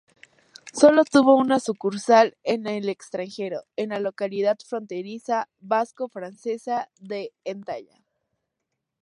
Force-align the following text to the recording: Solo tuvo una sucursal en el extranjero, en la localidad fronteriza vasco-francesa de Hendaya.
Solo 0.73 1.05
tuvo 1.05 1.35
una 1.35 1.59
sucursal 1.59 2.35
en 2.41 2.65
el 2.65 2.89
extranjero, 2.89 3.65
en 3.75 3.89
la 3.89 3.99
localidad 3.99 4.57
fronteriza 4.65 5.47
vasco-francesa 5.59 6.89
de 6.97 7.31
Hendaya. 7.45 8.01